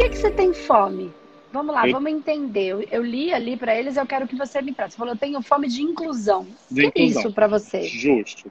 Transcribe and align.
que, 0.00 0.08
que 0.08 0.16
você 0.16 0.30
tem 0.30 0.54
fome? 0.54 1.12
Vamos 1.52 1.74
lá, 1.74 1.82
vamos 1.86 2.10
entender. 2.10 2.88
Eu, 2.90 3.02
li 3.02 3.32
ali 3.32 3.56
para 3.56 3.76
eles, 3.76 3.96
eu 3.96 4.06
quero 4.06 4.26
que 4.26 4.36
você 4.36 4.62
me 4.62 4.72
preste. 4.72 4.92
Você 4.92 4.98
falou, 4.98 5.14
eu 5.14 5.18
tenho 5.18 5.42
fome 5.42 5.68
de 5.68 5.82
inclusão. 5.82 6.46
De 6.70 6.86
o 6.86 6.92
que 6.92 7.02
é 7.02 7.04
isso 7.04 7.32
para 7.32 7.48
você? 7.48 7.82
Justo. 7.82 8.50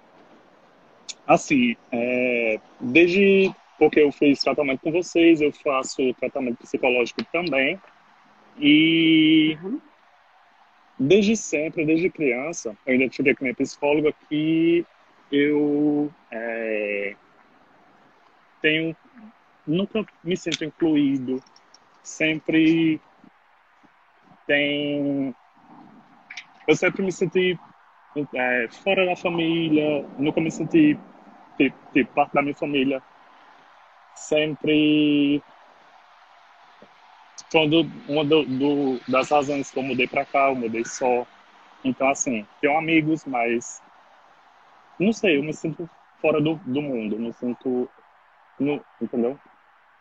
Assim, 1.25 1.75
é, 1.91 2.59
desde 2.79 3.53
porque 3.77 4.01
eu 4.01 4.11
fiz 4.11 4.39
tratamento 4.41 4.81
com 4.81 4.91
vocês, 4.91 5.41
eu 5.41 5.51
faço 5.53 6.13
tratamento 6.15 6.57
psicológico 6.57 7.23
também. 7.31 7.79
E 8.59 9.57
uhum. 9.63 9.79
desde 10.99 11.37
sempre, 11.37 11.85
desde 11.85 12.09
criança, 12.09 12.75
eu 12.85 12.95
identifiquei 12.95 13.33
com 13.33 13.45
minha 13.45 13.55
psicóloga 13.55 14.13
que 14.27 14.85
eu 15.31 16.11
é, 16.29 17.15
tenho 18.61 18.95
nunca 19.69 20.05
me 20.23 20.35
sinto 20.35 20.65
incluído, 20.65 21.41
sempre 22.03 22.99
tem 24.47 25.35
eu 26.67 26.75
sempre 26.75 27.03
me 27.03 27.11
senti 27.11 27.57
é, 28.33 28.67
fora 28.83 29.05
da 29.05 29.15
família, 29.15 30.05
nunca 30.17 30.41
me 30.41 30.51
senti 30.51 30.97
tipo, 31.57 31.77
tipo 31.93 32.13
parte 32.13 32.33
da 32.33 32.41
minha 32.41 32.55
família, 32.55 33.01
sempre 34.15 35.41
quando 37.51 37.81
uma 38.07 38.23
do, 38.23 38.45
do, 38.45 38.99
das 39.07 39.29
razões 39.29 39.71
que 39.71 39.79
eu 39.79 39.83
mudei 39.83 40.07
para 40.07 40.25
cá, 40.25 40.49
eu 40.49 40.55
mudei 40.55 40.85
só. 40.85 41.25
Então, 41.83 42.09
assim, 42.09 42.45
tenho 42.61 42.77
amigos, 42.77 43.25
mas 43.25 43.81
não 44.99 45.13
sei, 45.13 45.37
eu 45.37 45.43
me 45.43 45.53
sinto 45.53 45.89
fora 46.21 46.41
do, 46.41 46.55
do 46.55 46.81
mundo, 46.81 47.17
me 47.17 47.31
sinto. 47.33 47.89
No, 48.59 48.83
entendeu? 49.01 49.39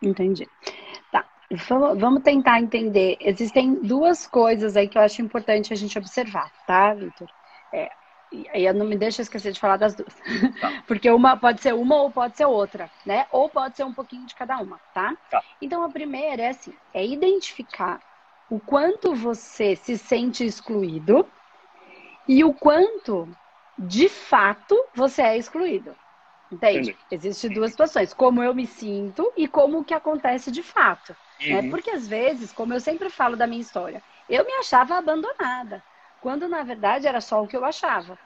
Entendi. 0.01 0.47
Tá. 1.11 1.25
Vamos 1.97 2.23
tentar 2.23 2.59
entender. 2.59 3.17
Existem 3.19 3.75
duas 3.75 4.27
coisas 4.27 4.77
aí 4.77 4.87
que 4.87 4.97
eu 4.97 5.01
acho 5.01 5.21
importante 5.21 5.73
a 5.73 5.75
gente 5.75 5.97
observar, 5.97 6.51
tá, 6.65 6.93
Vitor? 6.93 7.27
É, 7.73 7.89
e 8.31 8.71
não 8.73 8.85
me 8.85 8.95
deixa 8.95 9.21
esquecer 9.21 9.51
de 9.51 9.59
falar 9.59 9.77
das 9.77 9.95
duas. 9.95 10.13
Tá. 10.61 10.83
Porque 10.87 11.09
uma 11.09 11.35
pode 11.35 11.61
ser 11.61 11.73
uma 11.73 11.95
ou 11.95 12.11
pode 12.11 12.37
ser 12.37 12.45
outra, 12.45 12.89
né? 13.05 13.25
Ou 13.31 13.49
pode 13.49 13.75
ser 13.75 13.83
um 13.83 13.93
pouquinho 13.93 14.25
de 14.25 14.35
cada 14.35 14.57
uma, 14.59 14.79
tá? 14.93 15.15
tá? 15.29 15.43
Então 15.61 15.83
a 15.83 15.89
primeira 15.89 16.43
é 16.43 16.49
assim, 16.49 16.73
é 16.93 17.05
identificar 17.05 17.99
o 18.49 18.59
quanto 18.59 19.13
você 19.15 19.75
se 19.75 19.97
sente 19.97 20.45
excluído 20.45 21.25
e 22.27 22.43
o 22.43 22.53
quanto 22.53 23.27
de 23.77 24.07
fato 24.09 24.75
você 24.93 25.21
é 25.21 25.37
excluído. 25.37 25.95
Entende? 26.51 26.97
Existem 27.11 27.51
duas 27.51 27.71
situações, 27.71 28.13
como 28.13 28.41
eu 28.41 28.55
me 28.55 28.65
sinto 28.65 29.31
e 29.37 29.47
como 29.47 29.79
o 29.79 29.83
que 29.83 29.93
acontece 29.93 30.51
de 30.51 30.63
fato. 30.63 31.15
Né? 31.39 31.55
Uhum. 31.57 31.61
Né? 31.63 31.69
Porque 31.69 31.91
às 31.91 32.07
vezes, 32.07 32.51
como 32.51 32.73
eu 32.73 32.79
sempre 32.79 33.09
falo 33.09 33.35
da 33.35 33.45
minha 33.45 33.61
história, 33.61 34.01
eu 34.27 34.45
me 34.45 34.53
achava 34.53 34.97
abandonada, 34.97 35.83
quando 36.21 36.47
na 36.47 36.63
verdade 36.63 37.07
era 37.07 37.21
só 37.21 37.43
o 37.43 37.47
que 37.47 37.55
eu 37.55 37.63
achava. 37.63 38.17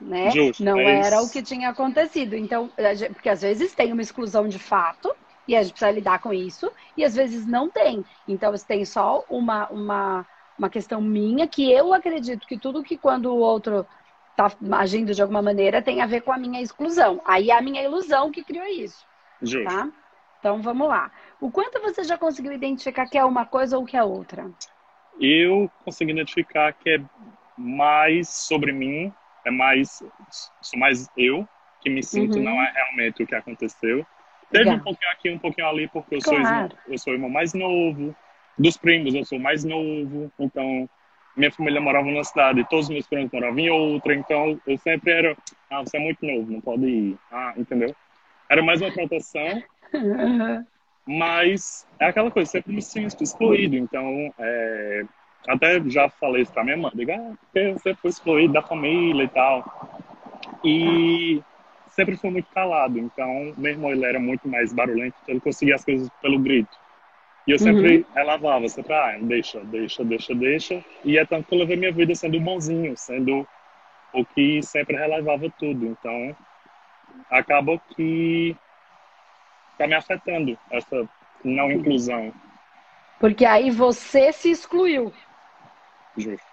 Né? 0.00 0.30
Justo, 0.30 0.64
Não 0.64 0.78
é 0.78 1.06
era 1.06 1.22
o 1.22 1.30
que 1.30 1.42
tinha 1.42 1.68
acontecido. 1.70 2.34
Então, 2.34 2.70
porque 3.12 3.28
às 3.28 3.42
vezes 3.42 3.74
tem 3.74 3.92
uma 3.92 4.02
exclusão 4.02 4.48
de 4.48 4.58
fato, 4.58 5.14
e 5.46 5.56
a 5.56 5.62
gente 5.62 5.72
precisa 5.72 5.90
lidar 5.90 6.20
com 6.20 6.32
isso, 6.32 6.70
e 6.96 7.04
às 7.04 7.14
vezes 7.14 7.46
não 7.46 7.68
tem. 7.68 8.04
Então, 8.26 8.52
tem 8.66 8.84
só 8.84 9.24
uma, 9.28 9.68
uma, 9.68 10.26
uma 10.56 10.70
questão 10.70 11.00
minha 11.00 11.46
que 11.48 11.70
eu 11.70 11.92
acredito 11.92 12.46
que 12.46 12.58
tudo 12.58 12.82
que 12.82 12.96
quando 12.96 13.26
o 13.26 13.38
outro 13.38 13.86
está 14.46 14.78
agindo 14.78 15.14
de 15.14 15.22
alguma 15.22 15.42
maneira 15.42 15.82
tem 15.82 16.00
a 16.00 16.06
ver 16.06 16.22
com 16.22 16.32
a 16.32 16.38
minha 16.38 16.60
exclusão. 16.60 17.20
Aí 17.24 17.50
é 17.50 17.56
a 17.56 17.62
minha 17.62 17.82
ilusão 17.82 18.30
que 18.30 18.44
criou 18.44 18.66
isso. 18.66 19.06
Justo. 19.42 19.64
Tá? 19.64 19.88
Então 20.38 20.62
vamos 20.62 20.88
lá. 20.88 21.10
O 21.40 21.50
quanto 21.50 21.80
você 21.80 22.02
já 22.04 22.16
conseguiu 22.16 22.52
identificar 22.52 23.06
que 23.06 23.18
é 23.18 23.24
uma 23.24 23.44
coisa 23.44 23.78
ou 23.78 23.84
que 23.84 23.96
é 23.96 24.02
outra? 24.02 24.50
Eu 25.20 25.70
consegui 25.84 26.12
identificar 26.12 26.72
que 26.72 26.90
é 26.90 27.00
mais 27.56 28.28
sobre 28.28 28.72
mim, 28.72 29.12
é 29.44 29.50
mais 29.50 30.02
sou 30.62 30.78
mais 30.78 31.08
eu 31.16 31.46
que 31.80 31.90
me 31.90 32.02
sinto, 32.02 32.36
uhum. 32.36 32.44
não 32.44 32.62
é 32.62 32.72
realmente 32.72 33.22
o 33.22 33.26
que 33.26 33.34
aconteceu. 33.34 34.06
Teve 34.50 34.64
Legal. 34.64 34.76
um 34.76 34.80
pouquinho 34.80 35.12
aqui, 35.12 35.30
um 35.30 35.38
pouquinho 35.38 35.68
ali, 35.68 35.88
porque 35.88 36.16
eu 36.16 36.20
claro. 36.20 36.42
sou 36.42 36.52
irmão, 36.52 36.68
eu 36.88 36.98
sou 36.98 37.12
o 37.12 37.16
irmão 37.16 37.30
mais 37.30 37.54
novo. 37.54 38.14
Dos 38.58 38.76
primos, 38.76 39.14
eu 39.14 39.24
sou 39.24 39.38
mais 39.38 39.64
novo, 39.64 40.30
então 40.38 40.88
minha 41.36 41.52
família 41.52 41.80
morava 41.80 42.06
numa 42.06 42.24
cidade, 42.24 42.66
todos 42.68 42.86
os 42.86 42.90
meus 42.90 43.06
primos 43.06 43.30
moravam 43.32 43.58
em 43.58 43.70
outra, 43.70 44.14
então 44.14 44.60
eu 44.66 44.76
sempre 44.78 45.12
era, 45.12 45.36
ah, 45.70 45.80
você 45.80 45.96
é 45.96 46.00
muito 46.00 46.24
novo, 46.24 46.50
não 46.50 46.60
pode 46.60 46.84
ir, 46.86 47.18
ah, 47.30 47.54
entendeu? 47.56 47.94
Era 48.48 48.62
mais 48.62 48.80
uma 48.80 48.90
proteção, 48.90 49.62
mas 51.06 51.86
é 51.98 52.06
aquela 52.06 52.30
coisa, 52.30 52.50
sempre 52.50 52.72
me 52.72 52.82
sinto 52.82 53.22
excluído, 53.22 53.76
então 53.76 54.32
é, 54.38 55.02
até 55.48 55.80
já 55.88 56.08
falei 56.08 56.42
isso 56.42 56.52
pra 56.52 56.64
minha 56.64 56.76
mãe, 56.76 56.92
diga, 56.94 57.14
ah, 57.16 57.34
porque 57.40 57.72
você 57.72 57.94
foi 57.94 58.10
excluído 58.10 58.52
da 58.52 58.62
família 58.62 59.24
e 59.24 59.28
tal, 59.28 59.90
e 60.64 61.42
sempre 61.88 62.16
foi 62.16 62.30
muito 62.30 62.48
calado, 62.52 62.98
então 62.98 63.54
meu 63.56 63.72
irmão 63.72 63.90
ele 63.90 64.04
era 64.04 64.18
muito 64.18 64.48
mais 64.48 64.72
barulhento, 64.72 65.16
então 65.22 65.34
ele 65.34 65.40
conseguia 65.40 65.76
as 65.76 65.84
coisas 65.84 66.08
pelo 66.20 66.38
grito. 66.38 66.76
E 67.46 67.52
eu 67.52 67.58
sempre 67.58 67.98
uhum. 67.98 68.04
relavava, 68.14 68.68
sempre, 68.68 68.92
ah, 68.92 69.18
deixa, 69.20 69.60
deixa, 69.64 70.04
deixa, 70.04 70.34
deixa. 70.34 70.84
E 71.04 71.18
é 71.18 71.24
tanto 71.24 71.48
que 71.48 71.54
eu 71.54 71.58
levei 71.58 71.76
minha 71.76 71.92
vida 71.92 72.14
sendo 72.14 72.38
bonzinho, 72.38 72.96
sendo 72.96 73.46
o 74.12 74.24
que 74.24 74.62
sempre 74.62 74.96
relevava 74.96 75.50
tudo. 75.58 75.86
Então, 75.86 76.36
acaba 77.30 77.80
que 77.94 78.56
está 79.72 79.86
me 79.86 79.94
afetando 79.94 80.58
essa 80.70 81.08
não 81.42 81.70
inclusão. 81.70 82.32
Porque 83.18 83.44
aí 83.44 83.70
você 83.70 84.32
se 84.32 84.50
excluiu. 84.50 85.12
Justo. 86.16 86.46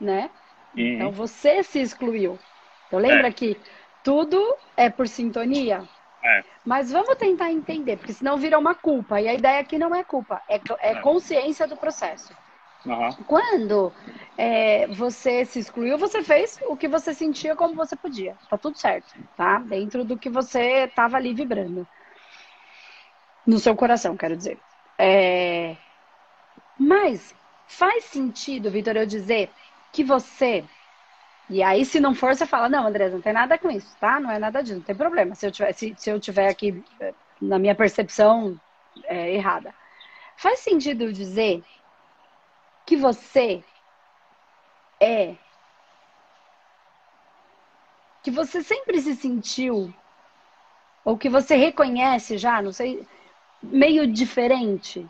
Né? 0.00 0.30
Uhum. 0.76 0.82
Então 0.82 1.10
você 1.10 1.62
se 1.62 1.80
excluiu. 1.80 2.38
Então 2.86 2.98
lembra 2.98 3.28
é. 3.28 3.32
que 3.32 3.56
tudo 4.02 4.56
é 4.76 4.88
por 4.90 5.06
sintonia. 5.06 5.88
É. 6.22 6.44
Mas 6.64 6.90
vamos 6.90 7.16
tentar 7.16 7.50
entender, 7.50 7.96
porque 7.96 8.12
senão 8.12 8.36
vira 8.36 8.58
uma 8.58 8.74
culpa. 8.74 9.20
E 9.20 9.28
a 9.28 9.34
ideia 9.34 9.60
aqui 9.60 9.78
não 9.78 9.94
é 9.94 10.04
culpa, 10.04 10.42
é, 10.48 10.56
é, 10.56 10.92
é. 10.92 10.94
consciência 11.00 11.66
do 11.66 11.76
processo. 11.76 12.32
Uhum. 12.84 13.12
Quando 13.26 13.92
é, 14.38 14.86
você 14.88 15.44
se 15.44 15.58
excluiu, 15.58 15.98
você 15.98 16.22
fez 16.22 16.58
o 16.66 16.76
que 16.76 16.88
você 16.88 17.12
sentia 17.12 17.54
como 17.54 17.74
você 17.74 17.94
podia. 17.94 18.36
Tá 18.48 18.56
tudo 18.56 18.78
certo, 18.78 19.14
tá? 19.36 19.58
Dentro 19.58 20.04
do 20.04 20.16
que 20.16 20.30
você 20.30 20.88
tava 20.88 21.16
ali 21.16 21.34
vibrando. 21.34 21.86
No 23.46 23.58
seu 23.58 23.74
coração, 23.74 24.16
quero 24.16 24.36
dizer. 24.36 24.58
É... 24.98 25.76
Mas 26.78 27.34
faz 27.66 28.04
sentido, 28.04 28.70
Vitor, 28.70 28.96
eu 28.96 29.06
dizer 29.06 29.50
que 29.92 30.04
você 30.04 30.64
e 31.50 31.64
aí, 31.64 31.84
se 31.84 31.98
não 31.98 32.14
for, 32.14 32.34
você 32.34 32.46
fala, 32.46 32.68
não, 32.68 32.86
André, 32.86 33.08
não 33.08 33.20
tem 33.20 33.32
nada 33.32 33.58
com 33.58 33.68
isso, 33.68 33.96
tá? 33.98 34.20
Não 34.20 34.30
é 34.30 34.38
nada 34.38 34.62
disso, 34.62 34.76
não 34.76 34.82
tem 34.82 34.94
problema. 34.94 35.34
Se 35.34 35.46
eu 35.46 35.50
tiver, 35.50 35.72
se, 35.72 35.94
se 35.98 36.08
eu 36.08 36.20
tiver 36.20 36.48
aqui 36.48 36.84
eh, 37.00 37.12
na 37.42 37.58
minha 37.58 37.74
percepção 37.74 38.56
é, 39.04 39.34
errada. 39.34 39.74
Faz 40.36 40.60
sentido 40.60 41.12
dizer 41.12 41.64
que 42.86 42.96
você 42.96 43.64
é 45.00 45.34
que 48.22 48.30
você 48.30 48.62
sempre 48.62 49.00
se 49.00 49.16
sentiu 49.16 49.92
ou 51.04 51.18
que 51.18 51.28
você 51.28 51.56
reconhece 51.56 52.38
já, 52.38 52.62
não 52.62 52.72
sei, 52.72 53.06
meio 53.62 54.06
diferente. 54.06 55.06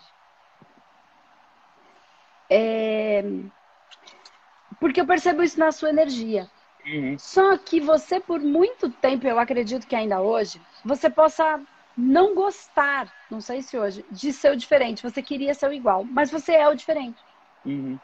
É, 2.48 3.22
porque 4.80 5.00
eu 5.00 5.06
percebo 5.06 5.42
isso 5.42 5.60
na 5.60 5.70
sua 5.70 5.90
energia. 5.90 6.48
Uhum. 6.86 7.16
Só 7.18 7.56
que 7.58 7.80
você, 7.80 8.18
por 8.18 8.40
muito 8.40 8.88
tempo, 8.88 9.26
eu 9.26 9.38
acredito 9.38 9.86
que 9.86 9.94
ainda 9.94 10.22
hoje, 10.22 10.60
você 10.84 11.10
possa 11.10 11.60
não 11.96 12.34
gostar, 12.34 13.12
não 13.30 13.40
sei 13.40 13.62
se 13.62 13.78
hoje, 13.78 14.04
de 14.10 14.32
ser 14.32 14.52
o 14.52 14.56
diferente. 14.56 15.02
Você 15.02 15.22
queria 15.22 15.52
ser 15.52 15.68
o 15.68 15.72
igual, 15.72 16.04
mas 16.04 16.30
você 16.30 16.52
é 16.52 16.66
o 16.66 16.74
diferente. 16.74 17.20
Uhum. 17.64 17.98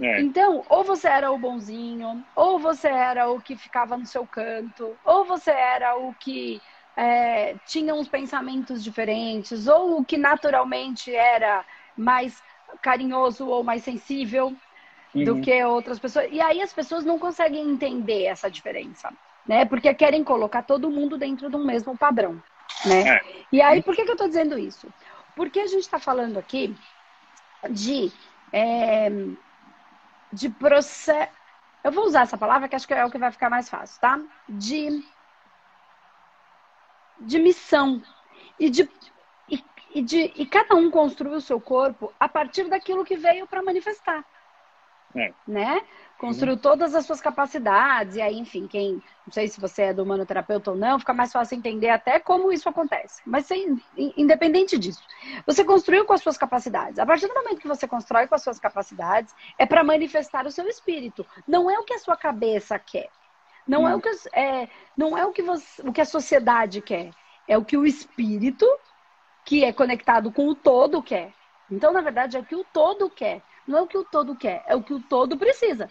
É. 0.00 0.20
Então, 0.20 0.64
ou 0.68 0.84
você 0.84 1.08
era 1.08 1.32
o 1.32 1.38
bonzinho, 1.38 2.24
ou 2.36 2.58
você 2.58 2.86
era 2.86 3.28
o 3.28 3.40
que 3.40 3.56
ficava 3.56 3.96
no 3.96 4.06
seu 4.06 4.24
canto, 4.26 4.96
ou 5.04 5.24
você 5.24 5.50
era 5.50 5.96
o 5.96 6.14
que 6.14 6.62
é, 6.96 7.56
tinha 7.66 7.94
uns 7.94 8.08
pensamentos 8.08 8.84
diferentes, 8.84 9.66
ou 9.66 10.00
o 10.00 10.04
que 10.04 10.16
naturalmente 10.16 11.12
era 11.14 11.64
mais 11.96 12.40
carinhoso 12.80 13.48
ou 13.48 13.64
mais 13.64 13.82
sensível 13.82 14.56
uhum. 15.14 15.24
do 15.24 15.40
que 15.40 15.64
outras 15.64 15.98
pessoas. 15.98 16.28
E 16.30 16.40
aí 16.40 16.62
as 16.62 16.72
pessoas 16.72 17.04
não 17.04 17.18
conseguem 17.18 17.68
entender 17.68 18.24
essa 18.24 18.50
diferença, 18.50 19.12
né? 19.46 19.64
Porque 19.64 19.92
querem 19.94 20.24
colocar 20.24 20.62
todo 20.62 20.90
mundo 20.90 21.18
dentro 21.18 21.48
de 21.48 21.56
um 21.56 21.64
mesmo 21.64 21.96
padrão, 21.96 22.42
né? 22.84 23.16
É. 23.16 23.20
E 23.52 23.60
aí, 23.60 23.82
por 23.82 23.94
que, 23.94 24.04
que 24.04 24.10
eu 24.10 24.14
estou 24.14 24.28
dizendo 24.28 24.58
isso? 24.58 24.92
Porque 25.34 25.60
a 25.60 25.66
gente 25.66 25.82
está 25.82 25.98
falando 25.98 26.38
aqui 26.38 26.76
de, 27.70 28.12
é, 28.52 29.10
de 30.32 30.48
processo. 30.48 31.32
Eu 31.82 31.92
vou 31.92 32.04
usar 32.04 32.22
essa 32.22 32.36
palavra 32.36 32.68
que 32.68 32.76
acho 32.76 32.86
que 32.86 32.94
é 32.94 33.04
o 33.04 33.10
que 33.10 33.18
vai 33.18 33.32
ficar 33.32 33.48
mais 33.48 33.68
fácil, 33.68 34.00
tá? 34.00 34.20
De, 34.48 35.02
de 37.20 37.38
missão 37.38 38.02
e 38.58 38.68
de, 38.68 38.88
e, 39.94 40.02
de, 40.02 40.32
e 40.36 40.46
cada 40.46 40.74
um 40.74 40.90
construi 40.90 41.34
o 41.34 41.40
seu 41.40 41.60
corpo 41.60 42.12
a 42.18 42.28
partir 42.28 42.64
daquilo 42.68 43.04
que 43.04 43.16
veio 43.16 43.46
para 43.46 43.62
manifestar. 43.62 44.24
É. 45.14 45.32
Né? 45.46 45.82
Construiu 46.18 46.54
uhum. 46.54 46.60
todas 46.60 46.94
as 46.94 47.06
suas 47.06 47.20
capacidades, 47.20 48.16
e 48.16 48.20
aí, 48.20 48.38
enfim, 48.38 48.66
quem. 48.66 49.02
Não 49.26 49.32
sei 49.32 49.48
se 49.48 49.60
você 49.60 49.84
é 49.84 49.94
do 49.94 50.02
humanoterapeuta 50.02 50.72
ou 50.72 50.76
não, 50.76 50.98
fica 50.98 51.14
mais 51.14 51.32
fácil 51.32 51.56
entender 51.56 51.88
até 51.88 52.18
como 52.20 52.52
isso 52.52 52.68
acontece. 52.68 53.22
Mas 53.24 53.46
sem, 53.46 53.80
independente 53.96 54.78
disso, 54.78 55.02
você 55.46 55.64
construiu 55.64 56.04
com 56.04 56.12
as 56.12 56.20
suas 56.20 56.36
capacidades. 56.36 56.98
A 56.98 57.06
partir 57.06 57.26
do 57.26 57.34
momento 57.34 57.60
que 57.60 57.68
você 57.68 57.88
constrói 57.88 58.26
com 58.26 58.34
as 58.34 58.42
suas 58.42 58.58
capacidades, 58.58 59.34
é 59.58 59.64
para 59.64 59.82
manifestar 59.82 60.46
o 60.46 60.50
seu 60.50 60.66
espírito. 60.68 61.24
Não 61.46 61.70
é 61.70 61.78
o 61.78 61.84
que 61.84 61.94
a 61.94 61.98
sua 61.98 62.16
cabeça 62.16 62.78
quer. 62.78 63.08
Não 63.66 63.88
é 63.88 63.94
o 63.94 64.00
que, 64.00 64.10
é, 64.32 64.68
não 64.96 65.16
é 65.16 65.24
o 65.24 65.32
que, 65.32 65.42
você, 65.42 65.82
o 65.82 65.92
que 65.92 66.00
a 66.00 66.04
sociedade 66.06 66.80
quer. 66.80 67.10
É 67.46 67.56
o 67.56 67.64
que 67.64 67.76
o 67.76 67.86
espírito, 67.86 68.66
que 69.44 69.64
é 69.64 69.72
conectado 69.72 70.32
com 70.32 70.48
o 70.48 70.54
todo, 70.54 71.02
quer. 71.02 71.32
Então, 71.70 71.92
na 71.92 72.00
verdade, 72.00 72.36
é 72.36 72.40
o 72.40 72.44
que 72.44 72.56
o 72.56 72.64
todo 72.64 73.08
quer. 73.08 73.42
Não 73.70 73.78
é 73.78 73.82
o 73.82 73.86
que 73.86 73.96
o 73.96 74.04
todo 74.04 74.34
quer, 74.34 74.64
é 74.66 74.74
o 74.74 74.82
que 74.82 74.92
o 74.92 75.00
todo 75.00 75.38
precisa. 75.38 75.88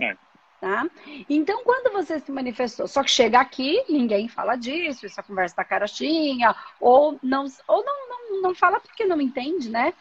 É. 0.00 0.16
Tá? 0.60 0.86
Então, 1.28 1.62
quando 1.62 1.92
você 1.92 2.18
se 2.18 2.32
manifestou, 2.32 2.88
só 2.88 3.02
que 3.02 3.10
chega 3.10 3.38
aqui, 3.38 3.84
ninguém 3.88 4.28
fala 4.28 4.56
disso, 4.56 5.06
essa 5.06 5.22
conversa 5.22 5.56
tá 5.56 5.64
carochinha, 5.64 6.56
ou 6.80 7.18
não, 7.22 7.44
ou 7.68 7.84
não, 7.84 8.08
não, 8.08 8.42
não 8.42 8.54
fala 8.54 8.80
porque 8.80 9.04
não 9.04 9.20
entende, 9.20 9.68
né? 9.68 9.92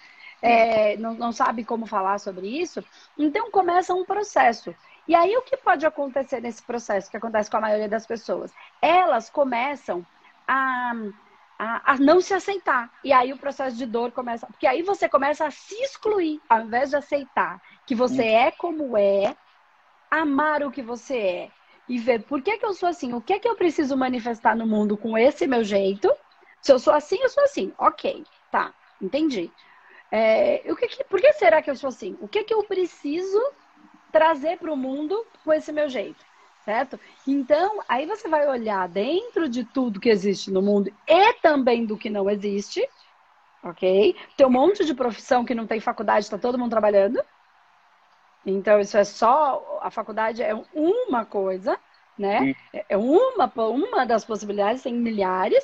É, 0.42 0.98
não, 0.98 1.14
não 1.14 1.32
sabe 1.32 1.64
como 1.64 1.86
falar 1.86 2.18
sobre 2.18 2.48
isso. 2.48 2.84
Então, 3.18 3.52
começa 3.52 3.94
um 3.94 4.06
processo. 4.06 4.74
E 5.08 5.14
aí, 5.14 5.36
o 5.38 5.42
que 5.42 5.58
pode 5.58 5.86
acontecer 5.86 6.42
nesse 6.42 6.64
processo, 6.64 7.12
que 7.12 7.18
acontece 7.18 7.52
com 7.52 7.58
a 7.58 7.62
maioria 7.62 7.90
das 7.90 8.08
pessoas? 8.08 8.52
Elas 8.82 9.30
começam 9.30 10.06
a, 10.48 10.94
a, 11.58 11.94
a, 11.94 11.98
não 11.98 12.20
se 12.22 12.34
aceitar. 12.34 12.92
E 13.04 13.12
aí, 13.14 13.32
o 13.32 13.38
processo 13.38 13.76
de 13.78 13.86
dor 13.86 14.12
começa. 14.12 14.48
Porque 14.48 14.68
aí 14.68 14.82
você 14.82 15.08
começa 15.08 15.46
a 15.46 15.52
se 15.52 15.76
excluir, 15.84 16.42
ao 16.50 16.62
invés 16.62 16.90
de 16.90 16.96
aceitar 16.96 17.62
que 17.86 17.96
você 17.96 18.24
é 18.24 18.52
como 18.52 18.98
é, 18.98 19.36
amar 20.10 20.64
o 20.64 20.72
que 20.72 20.82
você 20.82 21.18
é. 21.18 21.52
E 21.88 21.98
ver 21.98 22.24
por 22.24 22.42
que, 22.42 22.58
que 22.58 22.66
eu 22.66 22.74
sou 22.74 22.88
assim, 22.88 23.14
o 23.14 23.22
que, 23.22 23.40
que 23.40 23.48
eu 23.48 23.56
preciso 23.56 23.98
manifestar 23.98 24.56
no 24.56 24.66
mundo 24.66 24.96
com 24.98 25.18
esse 25.18 25.46
meu 25.48 25.64
jeito. 25.64 26.10
Se 26.62 26.72
eu 26.72 26.80
sou 26.80 26.94
assim, 26.94 27.18
eu 27.22 27.30
sou 27.30 27.44
assim. 27.44 27.74
Ok, 27.78 28.24
tá, 28.50 28.74
entendi. 29.02 29.52
É, 30.10 30.64
o 30.70 30.76
que, 30.76 30.88
que 30.88 31.04
por 31.04 31.20
que 31.20 31.34
será 31.34 31.62
que 31.62 31.70
eu 31.70 31.76
sou 31.76 31.90
assim? 31.90 32.18
O 32.22 32.28
que, 32.28 32.44
que 32.44 32.54
eu 32.54 32.64
preciso 32.64 33.42
trazer 34.12 34.60
para 34.60 34.72
o 34.72 34.78
mundo 34.78 35.26
com 35.44 35.52
esse 35.52 35.72
meu 35.72 35.90
jeito, 35.90 36.24
certo? 36.66 37.00
Então, 37.28 37.84
aí 37.88 38.06
você 38.06 38.28
vai 38.28 38.48
olhar 38.48 38.88
dentro 38.88 39.50
de 39.50 39.64
tudo 39.64 40.00
que 40.00 40.10
existe 40.10 40.52
no 40.52 40.62
mundo 40.62 40.92
e 41.08 41.34
também 41.36 41.86
do 41.86 41.98
que 41.98 42.10
não 42.10 42.30
existe, 42.30 42.88
ok? 43.64 44.16
Tem 44.38 44.48
um 44.48 44.52
monte 44.52 44.86
de 44.86 44.94
profissão 44.94 45.46
que 45.46 45.56
não 45.56 45.68
tem 45.68 45.80
faculdade, 45.80 46.26
está 46.26 46.38
todo 46.38 46.58
mundo 46.58 46.72
trabalhando. 46.72 47.22
Então, 48.46 48.80
isso 48.80 48.98
é 48.98 49.04
só. 49.04 49.80
A 49.82 49.90
faculdade 49.90 50.44
é 50.44 50.54
uma 50.74 51.26
coisa, 51.26 51.78
né? 52.18 52.54
É 52.90 52.98
uma, 52.98 53.52
uma 53.56 54.06
das 54.06 54.26
possibilidades, 54.26 54.84
tem 54.84 54.94
milhares. 54.94 55.64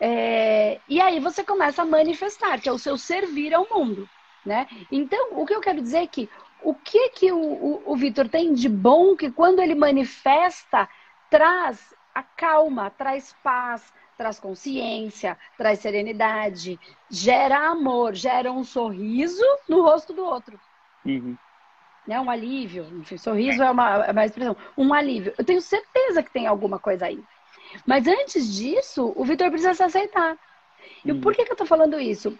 É, 0.00 0.80
e 0.88 1.00
aí 1.00 1.20
você 1.20 1.44
começa 1.44 1.82
a 1.82 1.86
manifestar, 1.86 2.60
que 2.60 2.68
é 2.68 2.72
o 2.72 2.78
seu 2.78 2.98
servir 2.98 3.54
ao 3.54 3.66
mundo, 3.70 4.08
né? 4.44 4.66
Então, 4.90 5.38
o 5.40 5.46
que 5.46 5.54
eu 5.54 5.60
quero 5.60 5.80
dizer 5.80 5.98
é 5.98 6.06
que 6.06 6.28
o 6.64 6.74
que 6.74 7.10
que 7.10 7.30
o, 7.30 7.38
o, 7.38 7.82
o 7.92 7.96
Vitor 7.96 8.28
tem 8.28 8.54
de 8.54 8.68
bom 8.68 9.14
que 9.14 9.30
quando 9.30 9.60
ele 9.60 9.74
manifesta 9.74 10.88
traz 11.30 11.94
a 12.14 12.22
calma, 12.22 12.90
traz 12.90 13.34
paz, 13.42 13.92
traz 14.16 14.38
consciência, 14.38 15.36
traz 15.58 15.80
serenidade, 15.80 16.78
gera 17.10 17.68
amor, 17.68 18.14
gera 18.14 18.52
um 18.52 18.64
sorriso 18.64 19.44
no 19.68 19.82
rosto 19.82 20.12
do 20.12 20.24
outro. 20.24 20.58
Uhum. 21.04 21.36
Né? 22.06 22.20
Um 22.20 22.30
alívio, 22.30 22.86
enfim, 23.00 23.16
sorriso 23.16 23.62
é 23.62 23.70
uma, 23.70 24.04
é 24.06 24.12
uma 24.12 24.24
expressão, 24.24 24.56
um 24.76 24.92
alívio. 24.94 25.34
Eu 25.36 25.44
tenho 25.44 25.60
certeza 25.60 26.22
que 26.22 26.32
tem 26.32 26.46
alguma 26.46 26.78
coisa 26.78 27.06
aí. 27.06 27.22
Mas 27.86 28.06
antes 28.06 28.54
disso, 28.54 29.12
o 29.16 29.24
Vitor 29.24 29.50
precisa 29.50 29.74
se 29.74 29.82
aceitar. 29.82 30.38
E 31.04 31.12
uhum. 31.12 31.20
por 31.20 31.34
que, 31.34 31.44
que 31.44 31.52
eu 31.52 31.56
tô 31.56 31.66
falando 31.66 31.98
isso? 31.98 32.38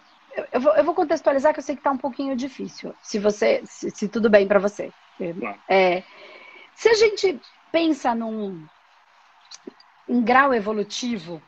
Eu, 0.51 0.59
vou, 0.59 0.75
eu 0.75 0.83
vou 0.83 0.93
contextualizar 0.93 1.53
que 1.53 1.59
eu 1.59 1.63
sei 1.63 1.75
que 1.75 1.79
está 1.79 1.91
um 1.91 1.97
pouquinho 1.97 2.35
difícil, 2.35 2.93
se 3.01 3.19
você, 3.19 3.61
se, 3.65 3.89
se 3.91 4.07
tudo 4.07 4.29
bem 4.29 4.47
para 4.47 4.59
você. 4.59 4.91
É, 5.69 6.03
se 6.73 6.89
a 6.89 6.93
gente 6.93 7.39
pensa 7.71 8.13
num 8.13 8.65
em 10.07 10.21
grau 10.21 10.53
evolutivo, 10.53 11.41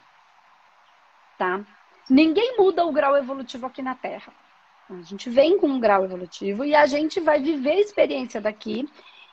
tá? 1.38 1.62
Ninguém 2.10 2.57
muda 2.57 2.86
o 2.86 2.92
grau 2.92 3.16
evolutivo 3.16 3.66
aqui 3.66 3.81
na 3.81 3.94
Terra. 3.94 4.34
A 4.89 5.01
gente 5.01 5.30
vem 5.30 5.57
com 5.57 5.68
um 5.68 5.80
grau 5.80 6.06
evolutivo 6.06 6.63
e 6.63 6.74
a 6.74 6.86
gente 6.86 7.19
vai 7.19 7.42
viver 7.42 7.72
a 7.72 7.80
experiência 7.80 8.39
daqui 8.39 8.89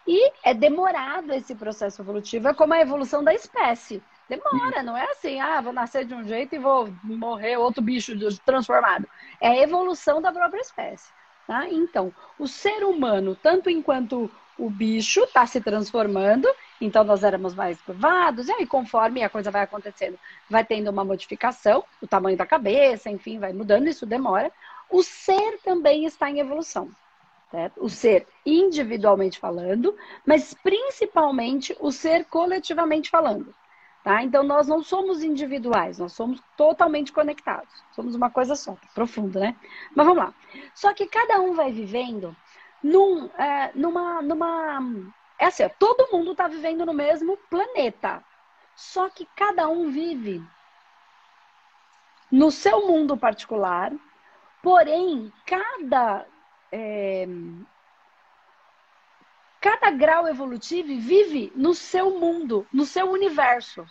e 0.07 0.33
é 0.43 0.53
demorado 0.53 1.33
esse 1.33 1.55
processo 1.55 2.03
evolutivo, 2.03 2.49
é 2.49 2.55
como 2.55 2.75
a 2.75 2.81
evolução 2.81 3.23
da 3.23 3.33
espécie. 3.33 4.03
Demora, 4.29 4.83
não 4.83 4.97
é 4.97 5.11
assim, 5.11 5.39
ah, 5.39 5.61
vou 5.61 5.73
nascer 5.73 6.07
de 6.07 6.15
um 6.15 6.25
jeito 6.25 6.55
e 6.55 6.59
vou 6.59 6.89
morrer 7.03 7.57
outro 7.57 7.83
bicho 7.83 8.13
transformado. 8.45 9.07
É 9.41 9.49
a 9.49 9.63
evolução 9.63 10.21
da 10.21 10.33
própria 10.33 10.61
espécie. 10.61 11.11
Tá? 11.47 11.69
Então, 11.69 12.13
o 12.39 12.49
ser 12.49 12.85
humano, 12.85 13.37
tanto 13.37 13.69
enquanto 13.69 14.31
o 14.59 14.71
bicho 14.71 15.25
está 15.25 15.45
se 15.47 15.61
transformando, 15.61 16.49
então 16.81 17.05
nós 17.05 17.23
éramos 17.23 17.55
mais 17.55 17.81
curvados, 17.83 18.49
e 18.49 18.53
aí 18.53 18.67
conforme 18.67 19.23
a 19.23 19.29
coisa 19.29 19.51
vai 19.51 19.63
acontecendo, 19.63 20.19
vai 20.49 20.65
tendo 20.65 20.91
uma 20.91 21.05
modificação, 21.05 21.85
o 22.01 22.07
tamanho 22.07 22.37
da 22.37 22.47
cabeça, 22.47 23.11
enfim, 23.11 23.39
vai 23.39 23.53
mudando, 23.53 23.89
isso 23.89 24.07
demora. 24.07 24.51
O 24.89 25.03
ser 25.03 25.59
também 25.63 26.07
está 26.07 26.31
em 26.31 26.39
evolução. 26.41 26.89
Certo? 27.51 27.85
O 27.85 27.89
ser 27.89 28.27
individualmente 28.45 29.39
falando, 29.39 29.97
mas 30.27 30.55
principalmente 30.55 31.77
o 31.79 31.93
ser 31.93 32.25
coletivamente 32.25 33.11
falando. 33.11 33.55
Tá? 34.05 34.23
Então, 34.23 34.43
nós 34.43 34.69
não 34.69 34.83
somos 34.83 35.23
individuais, 35.23 35.99
nós 35.99 36.13
somos 36.13 36.39
totalmente 36.59 37.11
conectados. 37.11 37.73
Somos 37.93 38.15
uma 38.15 38.29
coisa 38.29 38.55
só, 38.55 38.73
tá 38.73 38.87
profundo, 38.95 39.41
né? 39.41 39.57
Mas 39.97 40.07
vamos 40.07 40.23
lá. 40.23 40.35
Só 40.75 40.93
que 40.93 41.07
cada 41.07 41.41
um 41.41 41.55
vai 41.55 41.73
vivendo 41.73 42.37
num, 42.83 43.31
é, 43.39 43.73
numa, 43.75 44.21
numa. 44.21 44.79
É 45.39 45.47
assim, 45.47 45.65
ó, 45.65 45.71
todo 45.79 46.13
mundo 46.13 46.33
está 46.33 46.47
vivendo 46.47 46.85
no 46.85 46.93
mesmo 46.93 47.39
planeta. 47.49 48.23
Só 48.77 49.09
que 49.09 49.27
cada 49.35 49.69
um 49.69 49.91
vive 49.91 50.45
no 52.31 52.51
seu 52.51 52.87
mundo 52.87 53.17
particular, 53.17 53.91
porém, 54.63 55.33
cada. 55.47 56.27
É, 56.71 57.27
cada 59.65 59.91
grau 59.91 60.29
evolutivo 60.29 60.89
vive 61.01 61.51
no 61.57 61.75
seu 61.75 62.21
mundo, 62.21 62.67
no 62.71 62.85
seu 62.85 63.11
universo. 63.11 63.87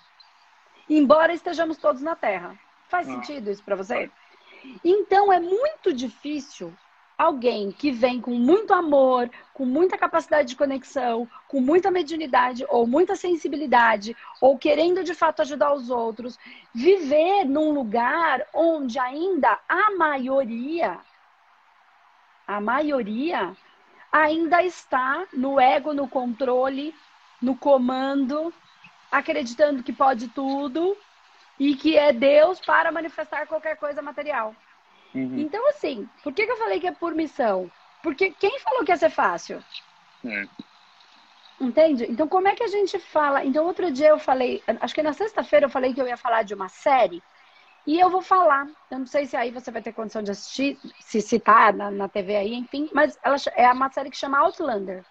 Embora 0.87 1.33
estejamos 1.33 1.77
todos 1.77 1.99
na 1.99 2.15
Terra. 2.15 2.55
Faz 2.87 3.09
ah. 3.09 3.11
sentido 3.11 3.49
isso 3.49 3.63
para 3.63 3.75
você? 3.75 4.11
Então 4.85 5.33
é 5.33 5.39
muito 5.39 5.91
difícil 5.91 6.71
alguém 7.17 7.71
que 7.71 7.91
vem 7.91 8.21
com 8.21 8.35
muito 8.35 8.71
amor, 8.71 9.31
com 9.51 9.65
muita 9.65 9.97
capacidade 9.97 10.49
de 10.49 10.55
conexão, 10.55 11.27
com 11.47 11.59
muita 11.59 11.89
mediunidade 11.89 12.63
ou 12.69 12.85
muita 12.85 13.15
sensibilidade, 13.15 14.15
ou 14.39 14.59
querendo 14.59 15.03
de 15.03 15.15
fato 15.15 15.41
ajudar 15.41 15.73
os 15.73 15.89
outros, 15.89 16.37
viver 16.71 17.45
num 17.45 17.71
lugar 17.71 18.45
onde 18.53 18.99
ainda 18.99 19.59
a 19.67 19.89
maioria, 19.97 20.99
a 22.45 22.61
maioria 22.61 23.57
ainda 24.13 24.61
está 24.61 25.25
no 25.33 25.59
ego, 25.59 25.91
no 25.91 26.07
controle, 26.07 26.93
no 27.41 27.57
comando, 27.57 28.53
acreditando 29.11 29.81
que 29.81 29.91
pode 29.91 30.27
tudo 30.27 30.95
e 31.59 31.75
que 31.75 31.97
é 31.97 32.13
Deus 32.13 32.59
para 32.59 32.91
manifestar 32.91 33.47
qualquer 33.47 33.75
coisa 33.75 34.03
material. 34.03 34.55
Uhum. 35.15 35.39
Então, 35.39 35.67
assim, 35.69 36.07
por 36.23 36.31
que, 36.31 36.45
que, 36.45 36.51
eu 36.51 36.57
falei 36.57 36.79
que 36.79 36.87
é 36.87 36.91
por 36.91 37.15
missão? 37.15 37.71
Porque 38.03 38.29
quem 38.31 38.59
falou 38.59 38.85
que 38.85 38.91
ia 38.91 38.97
ser 38.97 39.09
fácil? 39.09 39.63
É. 40.23 40.47
Entende? 41.59 42.05
Então, 42.09 42.27
como 42.27 42.47
é 42.47 42.55
que 42.55 42.63
a 42.63 42.67
gente 42.67 42.99
fala? 42.99 43.43
Então, 43.43 43.65
outro 43.65 43.91
dia 43.91 44.09
eu 44.09 44.19
falei, 44.19 44.61
acho 44.79 44.93
que 44.93 45.03
na 45.03 45.13
sexta-feira 45.13 45.65
eu 45.65 45.69
falei 45.69 45.93
que 45.93 46.01
eu 46.01 46.07
ia 46.07 46.17
falar 46.17 46.43
de 46.43 46.53
uma 46.53 46.69
série 46.69 47.21
e 47.85 47.99
eu 47.99 48.09
vou 48.09 48.21
falar. 48.21 48.67
Eu 48.89 48.99
não 48.99 49.05
sei 49.05 49.25
se 49.25 49.35
aí 49.35 49.51
você 49.51 49.71
vai 49.71 49.81
ter 49.81 49.93
condição 49.93 50.23
de 50.23 50.31
assistir, 50.31 50.79
se 50.99 51.21
citar 51.21 51.73
na, 51.73 51.91
na 51.91 52.07
TV 52.07 52.35
aí, 52.35 52.53
enfim. 52.53 52.89
Mas 52.93 53.17
ela 53.23 53.35
é 53.55 53.71
uma 53.71 53.89
série 53.91 54.09
que 54.09 54.17
chama 54.17 54.39
Outlander. 54.39 55.03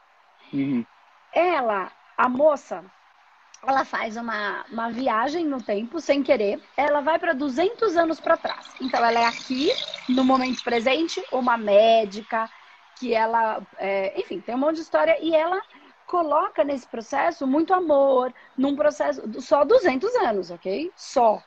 Uhum. 0.52 0.84
Ela, 1.34 1.90
a 2.16 2.28
moça, 2.28 2.84
ela 3.66 3.84
faz 3.84 4.16
uma, 4.16 4.64
uma 4.70 4.90
viagem 4.90 5.44
no 5.46 5.62
tempo 5.62 6.00
sem 6.00 6.22
querer. 6.22 6.60
Ela 6.76 7.00
vai 7.00 7.18
para 7.18 7.32
200 7.32 7.96
anos 7.96 8.20
para 8.20 8.36
trás. 8.36 8.66
Então, 8.80 9.04
ela 9.04 9.20
é 9.20 9.26
aqui, 9.26 9.70
no 10.08 10.24
momento 10.24 10.62
presente, 10.64 11.22
uma 11.30 11.56
médica 11.56 12.50
que 12.98 13.14
ela, 13.14 13.60
é, 13.78 14.18
enfim, 14.20 14.40
tem 14.40 14.54
um 14.54 14.58
monte 14.58 14.76
de 14.76 14.82
história 14.82 15.16
e 15.20 15.34
ela 15.34 15.60
coloca 16.06 16.62
nesse 16.62 16.86
processo 16.86 17.46
muito 17.46 17.72
amor, 17.72 18.34
num 18.56 18.76
processo 18.76 19.22
só 19.40 19.64
200 19.64 20.14
anos, 20.16 20.50
ok? 20.50 20.92
Só. 20.94 21.42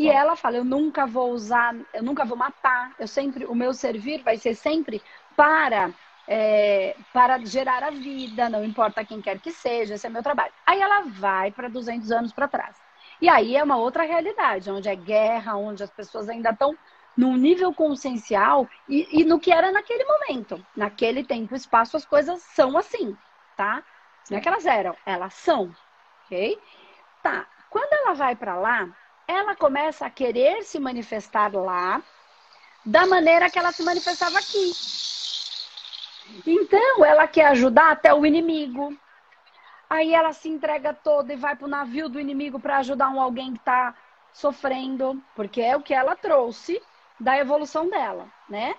E 0.00 0.08
ela 0.08 0.34
fala: 0.34 0.56
eu 0.56 0.64
nunca 0.64 1.06
vou 1.06 1.30
usar, 1.30 1.76
eu 1.92 2.02
nunca 2.02 2.24
vou 2.24 2.36
matar. 2.36 2.94
Eu 2.98 3.06
sempre, 3.06 3.44
o 3.44 3.54
meu 3.54 3.74
servir 3.74 4.22
vai 4.22 4.38
ser 4.38 4.54
sempre 4.54 5.02
para 5.36 5.92
é, 6.26 6.96
para 7.12 7.44
gerar 7.44 7.84
a 7.84 7.90
vida, 7.90 8.48
não 8.48 8.64
importa 8.64 9.04
quem 9.04 9.20
quer 9.20 9.38
que 9.38 9.50
seja, 9.52 9.96
esse 9.96 10.06
é 10.06 10.10
meu 10.10 10.22
trabalho. 10.22 10.52
Aí 10.64 10.80
ela 10.80 11.02
vai 11.02 11.50
para 11.50 11.68
200 11.68 12.10
anos 12.12 12.32
para 12.32 12.48
trás. 12.48 12.76
E 13.20 13.28
aí 13.28 13.56
é 13.56 13.62
uma 13.62 13.76
outra 13.76 14.04
realidade, 14.04 14.70
onde 14.70 14.88
é 14.88 14.96
guerra, 14.96 15.56
onde 15.56 15.82
as 15.82 15.90
pessoas 15.90 16.30
ainda 16.30 16.48
estão 16.48 16.74
num 17.14 17.36
nível 17.36 17.74
consciencial 17.74 18.66
e, 18.88 19.06
e, 19.20 19.24
no 19.24 19.38
que 19.38 19.52
era 19.52 19.70
naquele 19.70 20.04
momento. 20.04 20.64
Naquele 20.74 21.22
tempo 21.24 21.52
e 21.52 21.58
espaço, 21.58 21.98
as 21.98 22.06
coisas 22.06 22.40
são 22.40 22.78
assim, 22.78 23.14
tá? 23.54 23.82
Não 24.30 24.38
é 24.38 24.40
que 24.40 24.48
elas 24.48 24.64
eram, 24.64 24.96
elas 25.04 25.34
são, 25.34 25.74
ok? 26.24 26.58
Tá. 27.22 27.46
Quando 27.68 27.92
ela 27.92 28.14
vai 28.14 28.34
para 28.34 28.54
lá, 28.54 28.88
ela 29.30 29.54
começa 29.54 30.04
a 30.04 30.10
querer 30.10 30.64
se 30.64 30.80
manifestar 30.80 31.54
lá 31.54 32.02
da 32.84 33.06
maneira 33.06 33.48
que 33.48 33.58
ela 33.60 33.70
se 33.70 33.82
manifestava 33.84 34.36
aqui. 34.38 34.72
Então, 36.44 37.04
ela 37.04 37.28
quer 37.28 37.46
ajudar 37.46 37.92
até 37.92 38.12
o 38.12 38.26
inimigo. 38.26 38.92
Aí 39.88 40.14
ela 40.14 40.32
se 40.32 40.48
entrega 40.48 40.92
toda 40.92 41.32
e 41.32 41.36
vai 41.36 41.54
para 41.54 41.64
o 41.64 41.70
navio 41.70 42.08
do 42.08 42.18
inimigo 42.18 42.58
para 42.58 42.78
ajudar 42.78 43.08
um 43.10 43.20
alguém 43.20 43.52
que 43.52 43.58
está 43.58 43.94
sofrendo, 44.32 45.22
porque 45.36 45.60
é 45.60 45.76
o 45.76 45.82
que 45.82 45.94
ela 45.94 46.16
trouxe 46.16 46.82
da 47.18 47.38
evolução 47.38 47.88
dela, 47.88 48.26
né? 48.48 48.74